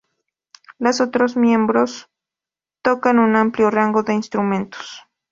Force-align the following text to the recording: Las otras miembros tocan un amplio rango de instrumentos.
Las 0.79 0.99
otras 0.99 1.37
miembros 1.37 2.09
tocan 2.81 3.19
un 3.19 3.35
amplio 3.35 3.69
rango 3.69 4.01
de 4.01 4.15
instrumentos. 4.15 5.03